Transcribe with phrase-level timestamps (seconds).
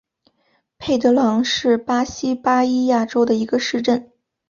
[0.79, 4.11] 佩德朗是巴西巴伊亚州的一个市镇。